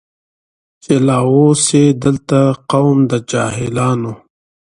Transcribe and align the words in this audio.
چي 0.83 0.93
لا 1.07 1.17
اوسي 1.33 1.83
دلته 2.03 2.39
قوم 2.71 2.97
د 3.11 3.13
جاهلانو 3.31 4.13